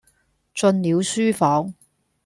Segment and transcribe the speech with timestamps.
[0.55, 1.75] 進了書房，